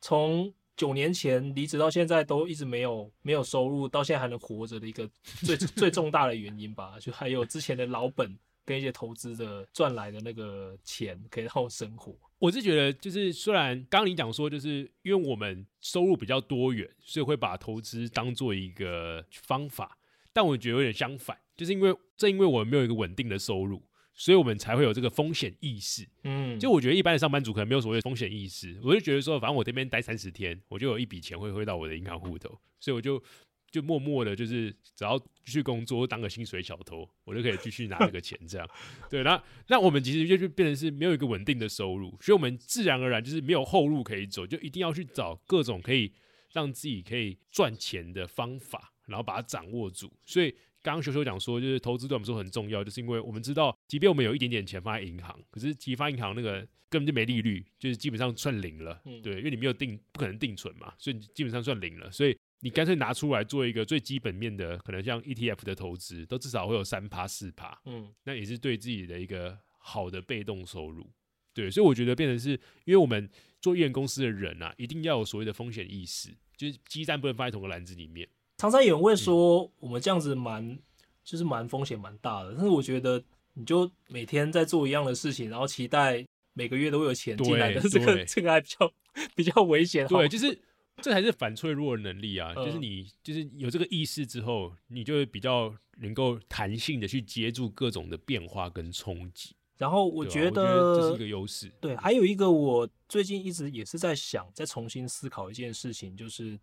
[0.00, 5.08] 从九年前离职到现在都一直没有没有收入，到现在还能活着的一个
[5.42, 6.96] 最 最重大的原因吧。
[6.98, 12.14] 就还有之前的老本跟一些投资的赚来的那个钱，可以让我生活。
[12.38, 19.96] 我是觉得，就是虽然刚刚你讲说，就是因为我们收入比较多元，所以会把投资当做一个方法，
[20.32, 23.82] 但我觉得有点相反，就是因为正因为我们没有一个稳定的收入，
[24.14, 26.08] 所以我们才会有这个风险意识。
[26.22, 33.22] 嗯，就我觉得一般的上班族可能没有所谓的风险意识，我就觉得说，反正我这边待三十天，我就有一笔钱会汇到我的银行户头，所以我就
[33.70, 38.68] 就默默的，就是只要继续工作，当个薪水小偷，我就可以继续拿这个钱，这样。
[39.10, 46.12] 对，那那我们其实就就变成是没有一个稳定的收入，所以我们自然而然就是没有后路可以走，就一定要去找各种可以
[46.52, 50.12] 让自己可以赚钱的方法，然后把它掌握住。
[50.24, 56.58] 所以刚刚修修讲说，就是投资对我们说很重要，就是因为我们知道，即便我们有一点点钱放在银行，可是其实放银行那个
[56.90, 59.00] 根本就没利率，就是基本上算零了。
[59.06, 62.10] 嗯对，因为你没有定，不可能定存嘛，所以你基本上算零了。
[62.10, 71.10] 所以你干脆拿出来做一个最基本面的，可能像 ETF 的投资，都至少会有三趴四趴，嗯那也是对自己的一个好的被动收入。
[71.54, 72.50] 对，所以我觉得变成是
[72.84, 73.26] 因为我们
[73.62, 78.28] 做艺人公司的人啊，一定要有所谓的风险意识，就是鸡蛋不能放在同个篮子里面。
[78.64, 80.78] 常常有人会说我们这样子蛮
[81.22, 83.22] 就是蛮风险蛮大的，但是我觉得
[83.52, 86.24] 你就每天在做一样的事情，然后期待
[86.54, 88.92] 每个月都会有钱进来的，对这个这个还比较
[89.36, 90.06] 比较危险。
[90.06, 90.58] 对，就是
[91.02, 92.54] 这才是反脆弱的能力啊！
[92.56, 99.54] 嗯就是你就是有这个意识之后，你就会比较能够弹性的去接住各种的变化跟冲击。
[99.76, 101.70] 然后我觉得这是一个优势。
[101.82, 106.58] 对，还有一个我最近一直也是在想，再重新思考一件事情，就是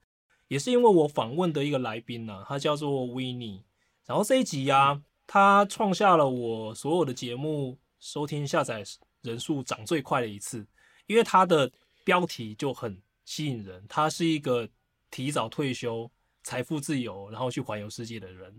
[0.51, 3.63] 也是因为我访问的一个来宾呢、他叫做 i e
[4.05, 8.83] 然后这一集呀、他创下了我所有的节目收听下载
[9.21, 10.67] 人数涨最快的一次，
[11.07, 11.71] 因为他的
[12.03, 14.67] 标题就很吸引人，他是一个
[15.09, 16.11] 提早退休、
[16.43, 18.53] 财富自由，然后去环游世界的人，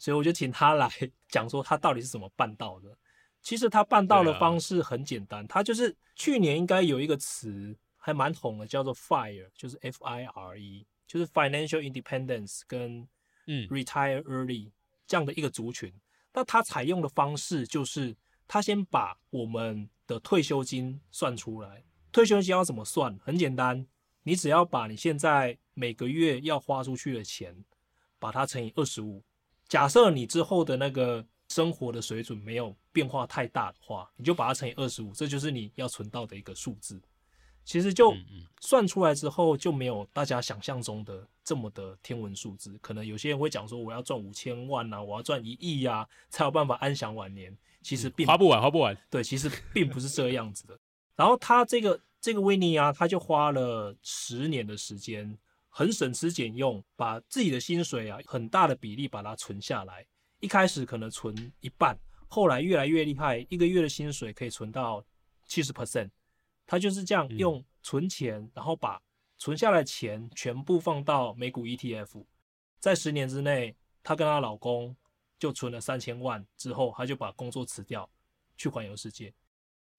[0.00, 0.90] 所以我就请他来
[1.28, 2.88] 讲说他到底是怎么办到的。
[3.40, 13.06] 其实他办到的方式很简单，他就是去年应该有一个词还蛮红的，叫做 FIRE，就是 F I R E，就是 Financial Independence 跟
[13.46, 14.70] 嗯 Retire Early
[15.06, 15.92] 这样的一个族群。
[16.32, 18.14] 那他采用的方式就是，
[18.46, 21.82] 他先把我们的退休金算出来。
[22.12, 23.18] 退休金要怎么算？
[23.22, 23.86] 很简单，
[24.22, 27.64] 你只要把你现在每个月要花出去的钱，
[28.18, 29.22] 把它乘以二十五。
[29.68, 37.00] 假设你之后的那个生活的水准没有变化太大的话，你就把它乘以二十五，这就是你要存到的一个数字。
[37.66, 38.14] 其实就
[38.60, 42.78] 算出来之后，就没有大家想象中的这么的天文数字。
[42.80, 47.54] 可能有些人会讲说，我要赚五千万啊，我要赚一亿呀，才有办法安享晚年。
[47.82, 48.96] 其实并花不完，花不完。
[49.10, 50.78] 对，其实并不是这样子的。
[51.16, 55.36] 然后他这个这个维尼啊，他就花了十年的时间，
[55.68, 60.06] 很省吃俭用，把自己的薪水啊很大的比例把它存下来。
[60.38, 61.98] 一开始可能存一半，
[62.28, 65.04] 后来越来越厉害，一个月的薪水可以存到
[65.46, 66.10] 七十 percent。
[66.66, 69.00] 他就是这样用存钱，然后把
[69.38, 72.24] 存下来钱全部放到美股 ETF，
[72.78, 74.96] 在十年之内，她跟她老公
[75.38, 78.08] 就存了三千万，之后她就把工作辞掉，
[78.56, 79.32] 去环游世界。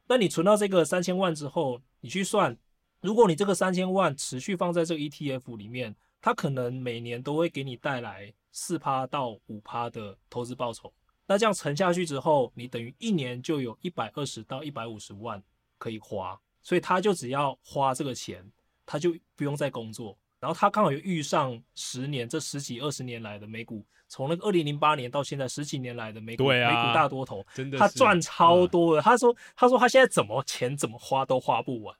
[0.08, 2.58] 那你存到这个三千万之后，你去算，
[3.02, 10.92] 如果你这个三千万持续放在这个 ETF 里面，它可能每年都会给你带来四趴到五趴的投资报酬。
[11.28, 15.44] 那这样存下去之后，你等于一年就有一百二十到一百五十万
[15.78, 18.44] 可以花，所以他就只要花这个钱，
[18.86, 20.18] 他就不用再工作。
[20.38, 29.02] 然后他刚好又遇上十年这十几二十年来的美股，从那个二零零八年到现在十几年来的美股美股大多头，真的他赚超多的。
[29.02, 31.96] 他说他说他现在怎么钱怎么花都花不完，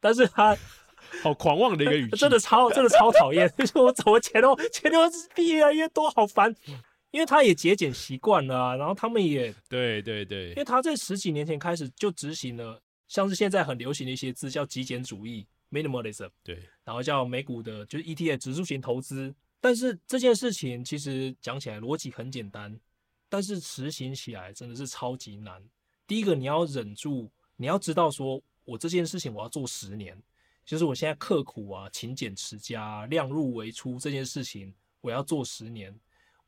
[0.00, 0.54] 但是他
[1.24, 3.50] 好狂妄的一个语气， 真的超真的超讨厌。
[3.56, 4.98] 就说我怎么钱都钱都
[5.42, 6.54] 越来越多，好烦。
[7.10, 12.80] 因为他也节俭习惯了啊，然后他们也对对对，因为他在十几年前开始就执行了，
[13.10, 15.46] 像是现在很流行的一些字叫极简主义。
[15.72, 19.32] minimalism 对，然后叫美股的，就是 ETF 指数型投资。
[19.60, 22.76] 但是这件事情其实讲起来逻辑很简单，
[23.28, 25.62] 但是实行起来真的是超级难。
[26.08, 30.20] 第一个你要忍住，你要知道说我这件事情我要做十年，
[30.66, 35.96] 就是我现在刻苦啊、勤俭持家、量入为出这件事情我要做十年，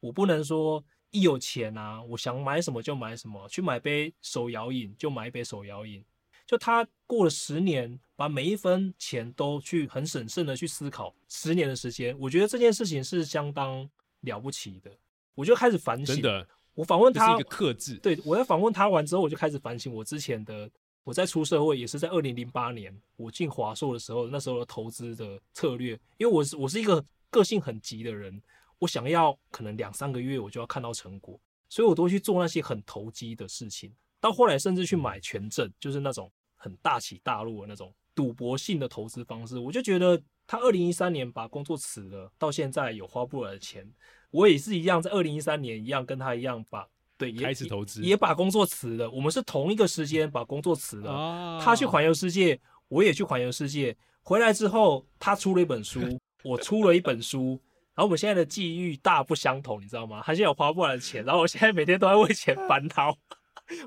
[0.00, 6.04] 我不能说一有钱啊，我想买什么就买什么，去买杯手摇饮就买一杯手摇饮。
[6.52, 13.88] 就他过了十年，把每一分钱都去很审慎的去思考，十年的时间，我觉得这件事情是相当
[14.20, 14.90] 了不起的。
[15.34, 17.94] 我就开始反省，真的，我访问他是一个克制。
[18.02, 20.70] 对我在访问他完之后，我就开始反省我之前的，
[21.04, 28.38] 我在出社会也是在二零零八年我进华硕的时候，那时候的投资的策略，因为我是我是一个个性很急的人，
[28.78, 36.30] 我想要可能两三个月我就要看到成果，所以我都去做那些很投机的事情，到后来甚至去买权证，就是那种。
[36.62, 43.84] 很大起大落的那种赌博性的投资方式，我就觉得他二零一三年把工作辞了，到现在有花不完的钱，
[44.30, 46.86] 我也是一样，在二零一三年一样跟他一样把
[47.18, 49.10] 对也开始投资，也把工作辞了。
[49.10, 53.96] 我们是同一个时间把工作辞了，他去环游世界，我也去环游世界。
[54.22, 56.00] 回来之后，他出了一本书，
[56.44, 57.60] 我出了一本书，
[57.94, 60.22] 然后我们现在的际遇大不相同，你知道吗？
[60.24, 63.16] 他现在有花不完的钱，然后我现在每天都在为钱烦恼。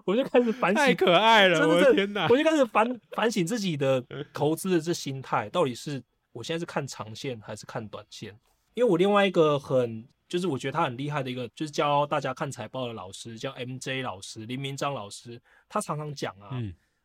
[0.04, 2.28] 我就开始反省，太可爱了，我的天哪！
[2.30, 8.38] 我就开始反反省自己的投资的这心态，到底是我现在是看长线还是看短线？
[8.74, 16.60] 因为我另外一个很就是我觉得他很厉害的一个，就是教大家看财报的老师，叫 MJ 老师林明章老师，他常常讲啊，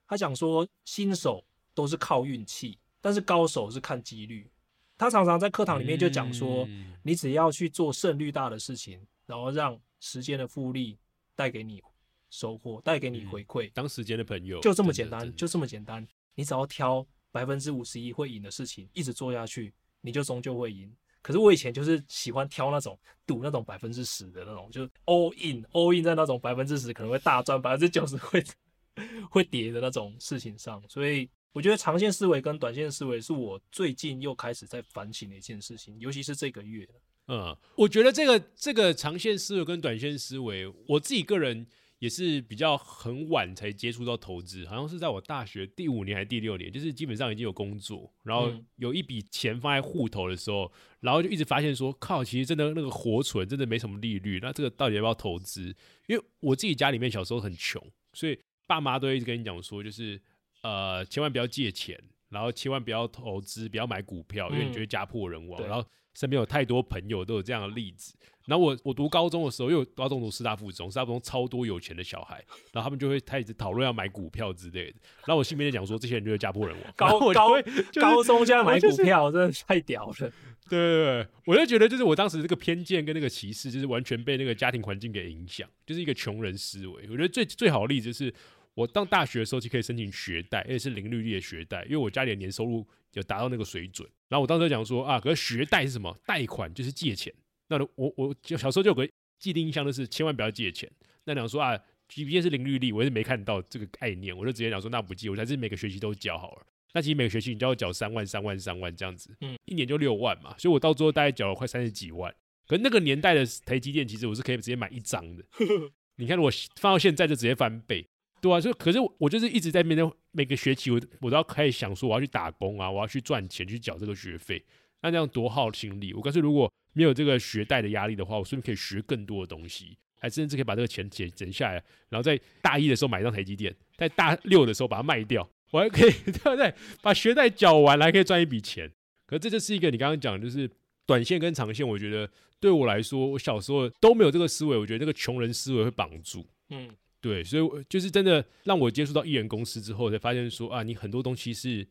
[0.07, 4.51] 他讲说新手都是靠运气，但是高手是看几率。
[4.97, 6.69] 他常常在课堂里面就讲说，
[7.03, 10.99] 你只要去做胜率大的事情，然后让时间的复利
[11.35, 11.83] 带给你。
[12.31, 16.07] 收获带给你回馈，当时间的朋友就这么简单，就这么简单。
[16.37, 20.91] 你只要挑百分之五十一会赢的事情，一直做下去，你就终究会赢。
[21.21, 28.43] 可是我以前就是喜欢挑那种赌那种百分之十的那种，就是 all in all in 在那种百分之十可能会大赚，百分之九十会
[29.29, 30.83] 会跌的那种事情上。
[30.89, 36.89] 所以我觉得长线思维跟短线思维是我最近又开始在反省的一件事情，尤其是这个月。
[37.27, 41.67] 嗯，我觉得这个这个长线思维跟短线思维，我自己个人。
[42.01, 55.75] 也是比较很晚才接触到投资，好像是在我大学第五年还是第六年，就是基本上已经有工作，然后有一笔钱放在户头的时候，然后就一直发现说，靠，其实真的那个活存真的没什么利率，那这个到底要不要投资？
[56.07, 57.81] 因为我自己家里面小时候很穷，
[58.15, 60.19] 所以爸妈都一直跟你讲说，就是
[60.63, 65.85] 呃，千万不要借钱，然后千万不要投资，不要买股票，因为你觉得家破人亡，然后。
[66.13, 68.13] 身边有太多朋友都有这样的例子。
[68.45, 74.97] 然后我我读高中的时候，因为高中读师大附中，师大附中超多有钱的小孩，然后他们就会开始讨论要买股票之类的。
[75.25, 76.93] 然后我心里面讲说，这些人就是家破人亡。
[76.97, 77.51] 高高
[77.95, 80.15] 高中就要买股票，真的太屌了。
[80.19, 80.31] 对
[80.69, 87.05] 对对，我就觉得就是我当时这个偏见跟那个歧视，就是完全被那个家庭环境给影响，就是一个穷人思维。
[87.09, 88.35] 我觉得最最好的例子是
[88.81, 94.09] 我当大学的时候就可以申请学贷，而且是零利率的学贷，因为我家里的年收入有达到那个水准。
[94.29, 96.17] 然后我当时讲说啊，可是学贷是什么？
[96.27, 97.33] 贷款就是借钱。
[97.69, 100.91] 那我我就小时候就有个既定印象，就是千万不要借钱。
[101.25, 106.67] 那讲说啊，即便是零利率，我也是没看到这个概念，我就直接讲说那不借，我还是每个学期都交好了。
[106.93, 110.57] 那其实每个学期你就要缴三万、三万、三万这样子，嗯，一年就六万嘛。
[110.59, 112.35] 所以我到最后大概缴了快三十几万。
[112.67, 115.45] 可是那个年代的台积电，其实我是可以直接买一张的。
[116.17, 118.07] 你看我放到现在就直接翻倍，
[118.41, 124.63] 对啊，就可是我就是一直在面对每个学期我我都要开始想说我要去打工啊，我要去赚钱去缴这个学费，
[125.03, 126.15] 那这样多耗心力。
[126.15, 136.75] 我干脆如果没有这个学贷的压力的话，我顺便可以学更多的东西，还甚至可以把这个钱减减下来，然后在大一的时候买一张台积电，在大六的时候把它卖掉，我还可以 对不对？
[137.03, 138.91] 把学贷缴完，还可以赚一笔钱。
[139.27, 140.69] 可这就是一个你刚刚讲的，就是
[141.07, 142.29] 短线跟长线，我觉得
[142.59, 146.45] 对我来说，我小时候都没有这个思维，我觉得那个穷人思维会绑住。
[146.71, 146.91] 嗯，
[147.21, 151.87] 对，所以就是真的让我接触到艺人公司之后，才发现说啊，你很多东西是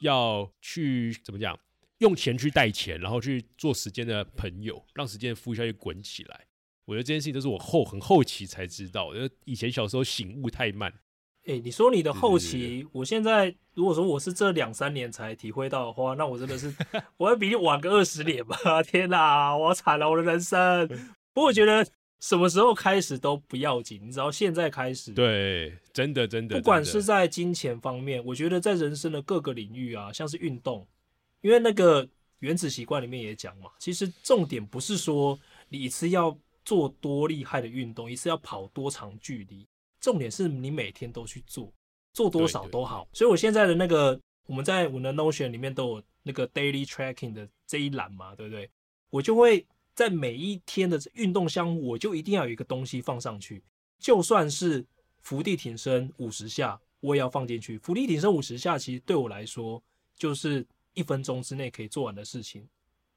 [0.00, 1.58] 要去怎么讲？
[1.98, 6.46] 用钱去带钱，然后去做时间的朋友，让时间的负效去滚起来。
[6.86, 10.90] 我觉得这件事情都是我后很后期才知道，因为以前小时候醒悟太慢。
[11.46, 16.74] 哎，你说你的后期，我现在如果说我是这两三年才体会到的话，那我真的是
[17.18, 18.82] 我要比你晚个二十年吧？
[18.82, 20.88] 天哪，我惨了，我的人生。
[21.34, 21.86] 不过我觉得
[22.20, 30.86] 什么时候开始都不要紧，你只要现在开始，对，真的真的，不管是在金钱方面，我觉得在人生的各个领域啊，像是运动。
[31.40, 32.06] 因为那个
[32.40, 35.38] 原子习惯里面也讲嘛，其实重点不是说
[35.70, 39.66] 你一次要做多厉害的运动，一次要跑多长距离，
[39.98, 41.72] 重点是你每天都去做，
[42.12, 43.08] 做多少都好。
[43.14, 48.68] 所以我现在的那个，我们在我的 Notion 里面都有那个 Daily Tracking 的这一栏嘛，对不对？
[49.08, 49.66] 我就会
[50.00, 53.62] 在每一天的运动项目，我就一定要有一个东西放上去，
[53.98, 54.86] 就算是
[55.20, 57.76] 伏地挺身五十下，我也要放进去。
[57.78, 59.82] 伏地挺身五十下，其实对我来说
[60.16, 60.66] 就是。
[60.92, 62.68] 一分钟之内可以做完的事情，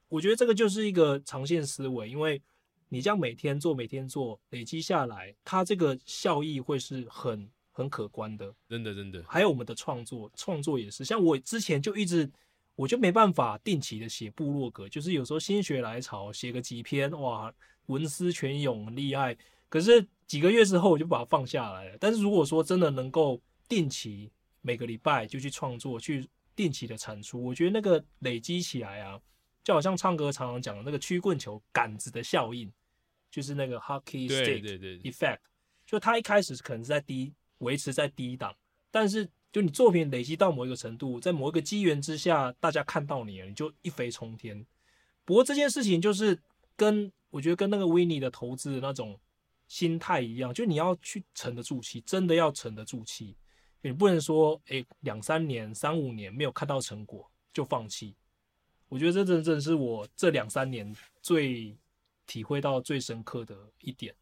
[0.07, 2.39] 我觉得这个就是一个长线思维，因为
[2.88, 8.53] 你这样每天做、每天做，累积下来，它这个效益会是很很可观的。
[8.69, 9.23] 真的，真的。
[9.27, 12.31] 还有我们的创作，创作也是，像我之前就一直，
[12.76, 17.53] 我就没办法定期的写部落格，就是有时候心血来潮写个几篇，哇，
[17.88, 19.36] 文思泉涌，厉害。
[19.69, 21.97] 可是几个月之后我就把它放下来了。
[21.99, 26.28] 但是如果说真的能够定期每个礼拜就去创作，去。
[26.55, 29.19] 定期的产出，我觉得那个累积起来啊，
[29.63, 32.71] 就好像唱歌常常讲的那个曲棍球杆子的效应，
[33.32, 35.39] 就是那个 hockey stick effect。
[35.84, 38.55] 就它一开始可能是在低，维持在低档，
[38.91, 44.66] 但是就你作品累积到某一个程度，在某一个机缘之下，大家看到你了，你就一飞冲天。
[45.24, 46.38] 不过这件事情就是
[46.76, 49.18] 跟我觉得跟那个维尼的投资的那种
[49.68, 53.38] 心态一样，就你要去沉得住气，真的要沉得住气。
[53.84, 58.16] 你不能说，哎，两三年、三五年没有看到成果就放弃。
[58.89, 61.78] 我觉得这真正是我这两三年最
[62.26, 64.16] 体会到最深刻的一点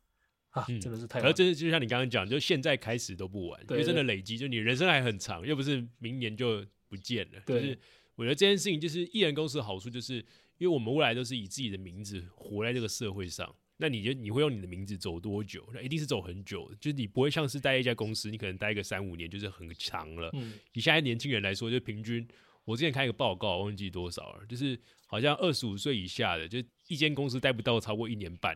[0.51, 1.19] 啊，真的是太。
[1.21, 7.41] 而这就像你刚刚讲，就现在开始都不晚，因为真的累积，就你人生还很长，又不是明年就不见了。
[7.45, 7.77] 就是
[8.15, 10.15] 我觉得这件事情，就是艺人公司的好处，就是
[10.57, 13.53] 因为我们未来都是以自己的名字活在这个社会上。
[13.77, 15.67] 那你就你会用你的名字走多久？
[15.73, 20.29] 那一定是走很久，就是你不会像是待一家公司，你可能待个三五年就是很长了。
[20.33, 22.27] 嗯，以现在年轻人来说，就平均，
[22.63, 28.55] 我之前看一个报告，忘记多少了，就是好像二十五岁以下的，就一间公司待不到超过一年半，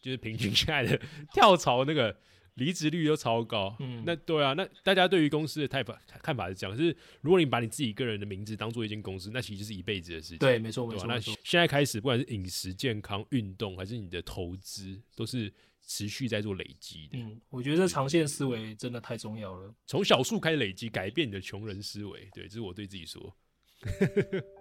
[0.00, 1.00] 就是平均下来的
[1.32, 2.16] 跳槽那个。
[2.56, 6.84] 离职率都超高，嗯，那对啊，那大家对于公司的看法看法是这样，是
[7.20, 10.38] 如果你把你自己个人的名字当做一间公司，那其实是一辈子的事情。
[10.38, 11.06] 对，没错，没错。
[11.06, 15.52] 那现在开始，不管是饮食、健康、运动，还是你的投资，都是
[15.86, 17.18] 持续在做累积的。
[17.18, 19.74] 嗯，我觉得这长线思维真的太重要了。
[19.86, 22.26] 从小数开始累积，改变你的穷人思维。
[22.32, 23.36] 对，这是我对自己说。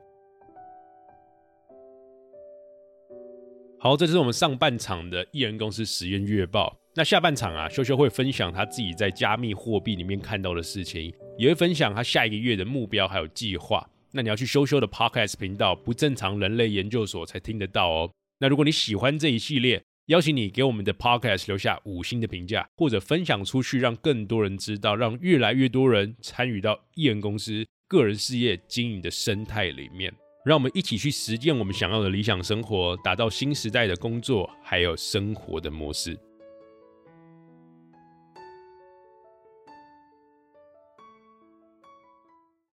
[3.86, 6.75] 好，这是我们上半场的艺人公司实验月报。
[6.95, 13.88] 那下半场啊，修修会分享他自己在加密货币里面看到的事情，也会分享他下一个月的目标还有计划。
[14.11, 18.11] 那你要去修修的 Podcast 频道“不正常人类研究所”才听得到哦。
[18.39, 30.11] 那如果你喜欢这一系列，邀请你给我们的 Podcast 留下五星的评价，或者分享出去，让更多人知道，让越来越多人参与到艺人公司个人事业经营的生态里面。
[30.46, 36.16] 让我们一起去实践我们想要的理想生活，达到新时代的工作还有生活的模式。